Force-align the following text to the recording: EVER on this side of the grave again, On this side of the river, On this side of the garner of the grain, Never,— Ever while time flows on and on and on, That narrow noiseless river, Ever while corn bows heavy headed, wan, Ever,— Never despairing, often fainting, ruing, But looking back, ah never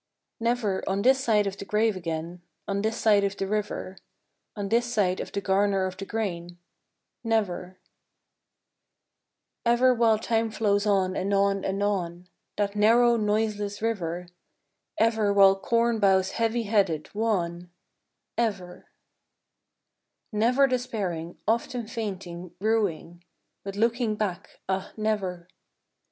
EVER 0.43 0.83
on 0.89 1.03
this 1.03 1.23
side 1.23 1.45
of 1.45 1.57
the 1.57 1.63
grave 1.65 1.95
again, 1.95 2.41
On 2.67 2.81
this 2.81 2.97
side 2.97 3.23
of 3.23 3.37
the 3.37 3.45
river, 3.45 3.97
On 4.55 4.67
this 4.69 4.91
side 4.91 5.19
of 5.19 5.31
the 5.31 5.41
garner 5.41 5.85
of 5.85 5.95
the 5.97 6.07
grain, 6.07 6.57
Never,— 7.23 7.77
Ever 9.63 9.93
while 9.93 10.17
time 10.17 10.49
flows 10.49 10.87
on 10.87 11.15
and 11.15 11.31
on 11.35 11.63
and 11.63 11.83
on, 11.83 12.27
That 12.57 12.75
narrow 12.75 13.15
noiseless 13.15 13.79
river, 13.79 14.25
Ever 14.97 15.31
while 15.31 15.55
corn 15.55 15.99
bows 15.99 16.31
heavy 16.31 16.63
headed, 16.63 17.13
wan, 17.13 17.69
Ever,— 18.39 18.89
Never 20.31 20.65
despairing, 20.65 21.37
often 21.47 21.85
fainting, 21.85 22.55
ruing, 22.59 23.23
But 23.63 23.75
looking 23.75 24.15
back, 24.15 24.61
ah 24.67 24.93
never 24.97 25.47